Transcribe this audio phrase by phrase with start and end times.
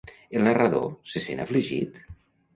[0.39, 2.03] El narrador se sent afligit?